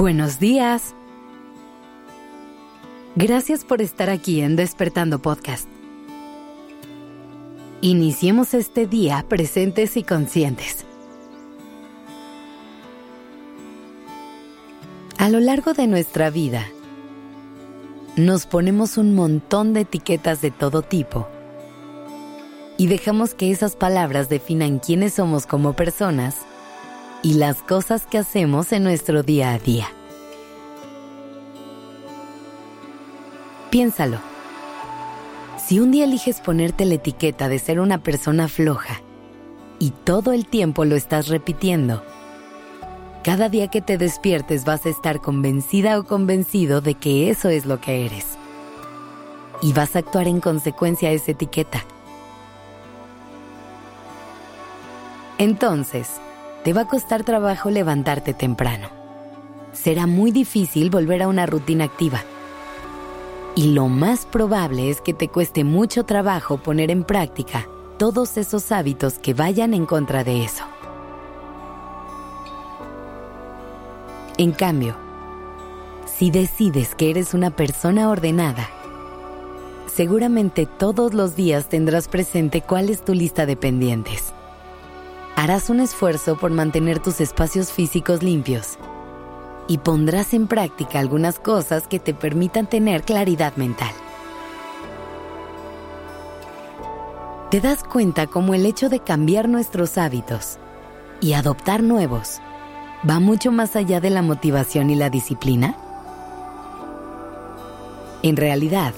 Buenos 0.00 0.38
días. 0.38 0.94
Gracias 3.16 3.66
por 3.66 3.82
estar 3.82 4.08
aquí 4.08 4.40
en 4.40 4.56
Despertando 4.56 5.18
Podcast. 5.18 5.68
Iniciemos 7.82 8.54
este 8.54 8.86
día 8.86 9.26
presentes 9.28 9.98
y 9.98 10.02
conscientes. 10.02 10.86
A 15.18 15.28
lo 15.28 15.38
largo 15.38 15.74
de 15.74 15.86
nuestra 15.86 16.30
vida, 16.30 16.66
nos 18.16 18.46
ponemos 18.46 18.96
un 18.96 19.14
montón 19.14 19.74
de 19.74 19.80
etiquetas 19.80 20.40
de 20.40 20.50
todo 20.50 20.80
tipo 20.80 21.28
y 22.78 22.86
dejamos 22.86 23.34
que 23.34 23.50
esas 23.50 23.76
palabras 23.76 24.30
definan 24.30 24.78
quiénes 24.78 25.12
somos 25.12 25.44
como 25.44 25.74
personas 25.74 26.38
y 27.22 27.34
las 27.34 27.62
cosas 27.62 28.06
que 28.06 28.18
hacemos 28.18 28.72
en 28.72 28.84
nuestro 28.84 29.22
día 29.22 29.52
a 29.52 29.58
día. 29.58 29.88
Piénsalo. 33.70 34.18
Si 35.64 35.78
un 35.78 35.92
día 35.92 36.04
eliges 36.04 36.40
ponerte 36.40 36.84
la 36.84 36.94
etiqueta 36.94 37.48
de 37.48 37.60
ser 37.60 37.78
una 37.78 37.98
persona 37.98 38.48
floja 38.48 39.00
y 39.78 39.90
todo 39.90 40.32
el 40.32 40.46
tiempo 40.46 40.84
lo 40.84 40.96
estás 40.96 41.28
repitiendo, 41.28 42.02
cada 43.22 43.48
día 43.48 43.68
que 43.68 43.80
te 43.80 43.96
despiertes 43.96 44.64
vas 44.64 44.86
a 44.86 44.88
estar 44.88 45.20
convencida 45.20 46.00
o 46.00 46.04
convencido 46.04 46.80
de 46.80 46.94
que 46.94 47.30
eso 47.30 47.48
es 47.48 47.64
lo 47.64 47.80
que 47.80 48.06
eres. 48.06 48.26
Y 49.62 49.72
vas 49.72 49.94
a 49.94 50.00
actuar 50.00 50.26
en 50.26 50.40
consecuencia 50.40 51.10
a 51.10 51.12
esa 51.12 51.30
etiqueta. 51.30 51.84
Entonces, 55.38 56.08
te 56.64 56.72
va 56.72 56.82
a 56.82 56.88
costar 56.88 57.22
trabajo 57.22 57.70
levantarte 57.70 58.34
temprano. 58.34 58.88
Será 59.72 60.06
muy 60.08 60.32
difícil 60.32 60.90
volver 60.90 61.22
a 61.22 61.28
una 61.28 61.46
rutina 61.46 61.84
activa. 61.84 62.24
Y 63.60 63.72
lo 63.72 63.88
más 63.88 64.24
probable 64.24 64.88
es 64.88 65.02
que 65.02 65.12
te 65.12 65.28
cueste 65.28 65.64
mucho 65.64 66.04
trabajo 66.04 66.56
poner 66.56 66.90
en 66.90 67.04
práctica 67.04 67.68
todos 67.98 68.38
esos 68.38 68.72
hábitos 68.72 69.18
que 69.18 69.34
vayan 69.34 69.74
en 69.74 69.84
contra 69.84 70.24
de 70.24 70.44
eso. 70.44 70.64
En 74.38 74.52
cambio, 74.52 74.96
si 76.06 76.30
decides 76.30 76.94
que 76.94 77.10
eres 77.10 77.34
una 77.34 77.50
persona 77.50 78.08
ordenada, 78.08 78.66
seguramente 79.94 80.64
todos 80.64 81.12
los 81.12 81.36
días 81.36 81.68
tendrás 81.68 82.08
presente 82.08 82.62
cuál 82.62 82.88
es 82.88 83.04
tu 83.04 83.12
lista 83.12 83.44
de 83.44 83.56
pendientes 83.56 84.32
harás 85.40 85.70
un 85.70 85.80
esfuerzo 85.80 86.36
por 86.36 86.50
mantener 86.50 86.98
tus 86.98 87.18
espacios 87.22 87.72
físicos 87.72 88.22
limpios 88.22 88.78
y 89.70 89.78
pondrás 89.78 90.34
en 90.34 90.48
práctica 90.48 90.98
algunas 90.98 91.38
cosas 91.38 91.86
que 91.86 92.00
te 92.00 92.12
permitan 92.12 92.68
tener 92.68 93.04
claridad 93.04 93.54
mental. 93.54 93.92
¿Te 97.52 97.60
das 97.60 97.84
cuenta 97.84 98.26
cómo 98.26 98.54
el 98.54 98.66
hecho 98.66 98.88
de 98.88 98.98
cambiar 98.98 99.48
nuestros 99.48 99.96
hábitos 99.96 100.58
y 101.20 101.34
adoptar 101.34 101.84
nuevos 101.84 102.40
va 103.08 103.20
mucho 103.20 103.52
más 103.52 103.76
allá 103.76 104.00
de 104.00 104.10
la 104.10 104.22
motivación 104.22 104.90
y 104.90 104.96
la 104.96 105.08
disciplina? 105.08 105.76
En 108.24 108.36
realidad, 108.36 108.92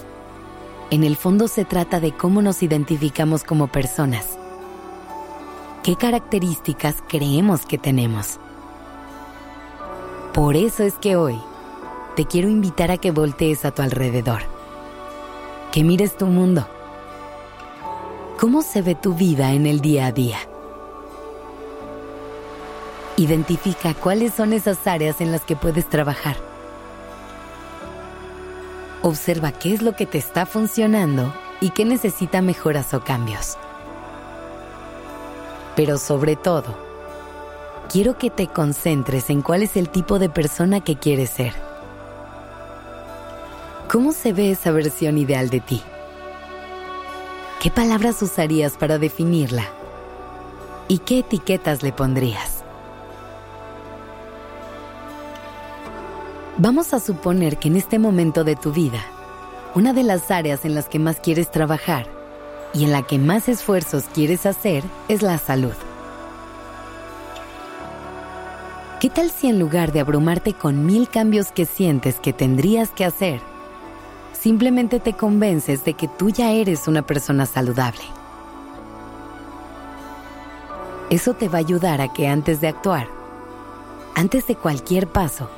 en 0.91 1.05
el 1.05 1.17
fondo 1.17 1.49
se 1.49 1.67
trata 1.67 2.01
de 2.01 2.17
cómo 2.17 2.41
nos 2.41 2.63
identificamos 2.63 3.45
como 3.45 3.67
personas 3.67 4.39
qué 5.83 5.97
características 5.97 7.03
creemos 7.09 7.67
que 7.67 7.77
tenemos. 7.77 8.39
Por 10.35 10.57
eso 10.57 10.83
es 10.83 10.95
que 10.95 11.15
hoy 11.15 11.39
te 12.17 12.25
quiero 12.25 12.49
invitar 12.49 12.91
a 12.91 12.97
que 12.97 13.11
voltees 13.11 13.67
a 13.67 13.71
tu 13.71 13.83
alrededor, 13.83 14.41
que 15.73 15.85
mires 15.85 16.17
tu 16.17 16.25
mundo. 16.25 16.67
¿Cómo 18.41 18.63
se 18.63 18.81
ve 18.81 18.95
tu 18.95 19.13
vida 19.13 19.53
en 19.53 19.67
el 19.67 19.83
día 19.83 20.07
a 20.07 20.13
día? 20.13 20.39
Identifica 23.19 23.93
cuáles 23.93 24.33
son 24.33 24.55
esas 24.55 24.87
áreas 24.87 25.21
en 25.21 25.33
las 25.33 25.43
que 25.43 25.55
puedes 25.55 25.87
trabajar. 25.87 26.37
Observa 29.03 29.53
qué 29.53 29.75
es 29.75 29.83
lo 29.83 29.95
que 29.95 30.07
te 30.07 30.17
está 30.17 30.47
funcionando 30.47 31.35
y 31.61 31.71
qué 31.71 31.85
necesita 31.85 32.41
mejoras 32.41 32.95
o 32.95 33.05
cambios. 33.05 33.59
Pero 35.77 35.99
sobre 35.99 36.37
todo, 36.37 36.92
quiero 37.93 38.17
que 38.17 38.31
te 38.31 38.47
concentres 38.47 39.29
en 39.29 39.43
cuál 39.43 39.63
es 39.63 39.77
el 39.77 39.91
tipo 39.91 40.19
de 40.19 40.31
persona 40.31 40.81
que 40.81 40.97
quieres 40.97 41.29
ser. 41.29 41.53
¿Cómo 43.91 44.13
se 44.13 44.33
ve 44.33 44.51
esa 44.51 44.71
versión 44.71 45.19
ideal 45.19 45.51
de 45.51 45.61
ti? 45.61 45.83
¿Qué 47.61 47.71
palabras 47.71 48.23
usarías 48.23 48.79
para 48.79 48.99
definirla? 48.99 49.65
¿Y 50.89 50.99
qué 50.99 51.19
etiquetas 51.19 51.83
le 51.83 51.93
pondrías? 51.93 52.65
Vamos 56.57 56.95
a 56.95 57.01
suponer 57.01 57.59
que 57.59 57.69
en 57.69 57.77
este 57.77 57.99
momento 57.99 58.43
de 58.43 58.57
tu 58.57 58.73
vida, 58.73 59.05
una 59.75 59.93
de 59.93 60.03
las 60.03 60.31
áreas 60.31 60.65
en 60.65 60.75
las 60.75 60.89
que 60.89 60.99
más 60.99 61.21
quieres 61.21 61.51
trabajar 61.51 62.07
y 62.73 62.85
en 62.85 62.93
la 62.93 63.03
que 63.03 63.19
más 63.19 63.51
esfuerzos 63.51 64.05
quieres 64.15 64.47
hacer 64.47 64.83
es 65.09 65.21
la 65.21 65.37
salud. 65.37 65.75
¿Qué 69.03 69.11
tal 69.11 69.33
si 69.33 69.49
en 69.49 69.59
lugar 69.59 69.91
de 69.91 69.99
abrumarte 69.99 70.53
con 70.53 70.87
mil 70.87 71.09
cambios 71.09 71.51
que 71.51 71.67
sientes 71.67 72.21
que 72.21 72.33
tendrías 72.33 72.91
que 72.91 73.05
hacer, 73.05 73.41
simplemente 74.33 75.01
te 75.01 75.15
convences 75.15 75.85
de 75.85 75.95
que 75.95 76.07
tú 76.07 76.31
ya 76.31 76.53
eres 76.53 76.87
una 76.87 77.03
persona 77.03 77.47
saludable? 77.47 78.05
Eso 81.11 81.35
te 81.35 81.49
va 81.49 81.59
a 81.59 81.63
ayudar 81.63 82.01
a 82.01 82.13
que 82.13 82.29
antes 82.29 82.61
de 82.61 82.69
actuar, 82.69 83.09
antes 84.15 84.47
de 84.47 84.55
cualquier 84.55 85.09
paso, 85.09 85.51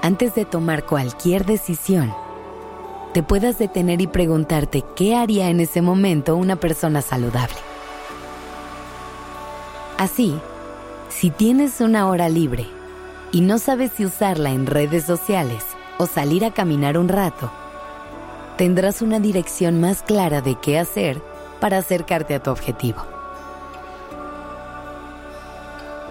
antes 0.00 0.36
de 0.36 0.44
tomar 0.44 0.86
cualquier 0.86 1.44
decisión, 1.44 2.14
te 3.14 3.24
puedas 3.24 3.58
detener 3.58 4.00
y 4.00 4.06
preguntarte 4.06 4.84
qué 4.94 5.16
haría 5.16 5.50
en 5.50 5.58
ese 5.58 5.82
momento 5.82 6.36
una 6.36 6.54
persona 6.54 7.02
saludable. 7.02 7.58
Así, 9.96 10.40
si 11.08 11.30
tienes 11.30 11.80
una 11.80 12.08
hora 12.08 12.28
libre 12.28 12.66
y 13.32 13.40
no 13.40 13.58
sabes 13.58 13.92
si 13.96 14.04
usarla 14.04 14.50
en 14.50 14.66
redes 14.66 15.04
sociales 15.04 15.64
o 15.98 16.06
salir 16.06 16.44
a 16.44 16.52
caminar 16.52 16.98
un 16.98 17.08
rato, 17.08 17.50
tendrás 18.56 19.02
una 19.02 19.20
dirección 19.20 19.80
más 19.80 20.02
clara 20.02 20.40
de 20.40 20.54
qué 20.56 20.78
hacer 20.78 21.20
para 21.60 21.78
acercarte 21.78 22.34
a 22.34 22.42
tu 22.42 22.50
objetivo. 22.50 23.02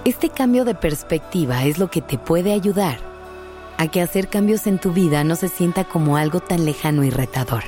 Este 0.06 0.30
cambio 0.30 0.66
de 0.66 0.74
perspectiva 0.74 1.66
es 1.66 1.80
lo 1.80 1.90
que 1.90 2.02
te 2.02 2.18
puede 2.18 2.54
ayudar 2.54 2.98
a 3.78 3.88
que 3.88 4.02
hacer 4.02 4.28
cambios 4.28 4.66
en 4.66 4.80
tu 4.80 4.92
vida 4.92 5.24
no 5.24 5.36
se 5.36 5.50
sienta 5.50 5.84
como 5.84 6.18
algo 6.18 6.40
tan 6.40 6.66
lejano 6.66 7.04
y 7.04 7.12
retador. 7.12 7.64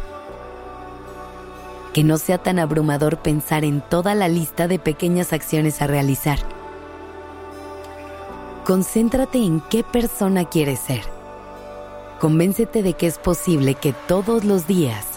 Que 1.94 2.04
no 2.04 2.18
sea 2.18 2.40
tan 2.40 2.60
abrumador 2.60 3.18
pensar 3.18 3.64
en 3.64 3.82
toda 3.82 4.16
la 4.16 4.28
lista 4.28 4.68
de 4.68 4.80
pequeñas 4.80 5.34
acciones 5.34 5.82
a 5.82 5.88
realizar. 5.88 6.40
Concéntrate 8.70 9.40
en 9.40 9.62
qué 9.62 9.84
persona 9.84 10.46
quieres 10.46 10.80
ser. 10.80 11.02
Convéncete 12.20 12.84
de 12.84 12.94
que 12.94 13.08
es 13.08 13.18
posible 13.18 13.74
que 13.74 13.94
todos 14.08 14.44
los 14.44 14.68
días 14.68 15.08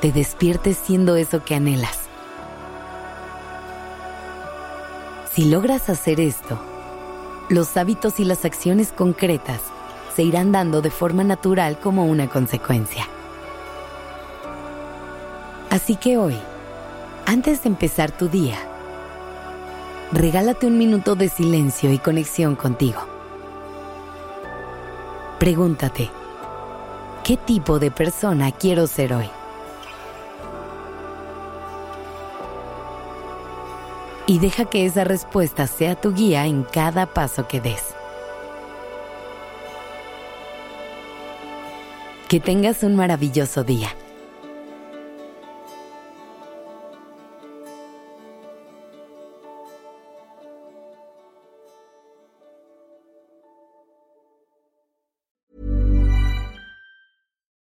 te 0.00 0.12
despiertes 0.12 0.78
siendo 0.78 1.14
eso 1.16 1.44
que 1.44 1.54
anhelas. 1.54 1.98
Si 5.30 5.44
logras 5.44 5.90
hacer 5.90 6.20
esto, 6.20 6.58
los 7.50 7.76
hábitos 7.76 8.18
y 8.18 8.24
las 8.24 8.46
acciones 8.46 8.92
concretas 8.92 9.60
se 10.16 10.22
irán 10.22 10.50
dando 10.50 10.80
de 10.80 10.90
forma 10.90 11.22
natural 11.22 11.78
como 11.78 12.06
una 12.06 12.30
consecuencia. 12.30 13.06
Así 15.68 15.96
que 15.96 16.16
hoy, 16.16 16.38
antes 17.26 17.62
de 17.62 17.68
empezar 17.68 18.10
tu 18.10 18.28
día, 18.30 18.56
regálate 20.12 20.66
un 20.66 20.76
minuto 20.76 21.14
de 21.14 21.28
silencio 21.28 21.92
y 21.92 21.98
conexión 21.98 22.56
contigo. 22.56 23.00
Pregúntate, 25.38 26.10
¿qué 27.24 27.36
tipo 27.36 27.78
de 27.78 27.90
persona 27.90 28.50
quiero 28.52 28.86
ser 28.86 29.14
hoy? 29.14 29.30
Y 34.26 34.38
deja 34.38 34.64
que 34.64 34.84
esa 34.84 35.04
respuesta 35.04 35.66
sea 35.66 35.94
tu 35.94 36.12
guía 36.12 36.46
en 36.46 36.62
cada 36.62 37.06
paso 37.06 37.48
que 37.48 37.60
des. 37.60 37.82
Que 42.28 42.38
tengas 42.38 42.84
un 42.84 42.94
maravilloso 42.94 43.64
día. 43.64 43.88